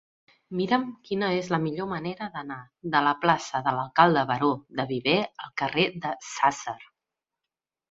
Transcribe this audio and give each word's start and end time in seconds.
Mira'm 0.59 0.85
quina 1.09 1.27
és 1.41 1.49
la 1.55 1.59
millor 1.65 1.89
manera 1.91 2.29
d'anar 2.37 2.57
de 2.95 3.03
la 3.09 3.13
plaça 3.27 3.63
de 3.69 3.75
l'Alcalde 3.81 4.25
Baró 4.33 4.51
de 4.81 4.89
Viver 4.95 5.17
al 5.29 5.55
carrer 5.63 5.89
de 6.09 6.17
Sàsser. 6.33 6.79